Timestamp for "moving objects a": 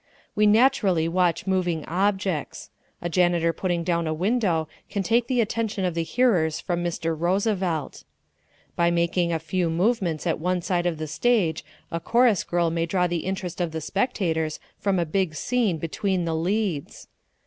1.45-3.07